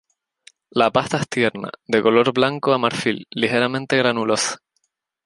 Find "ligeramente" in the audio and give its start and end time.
3.29-3.97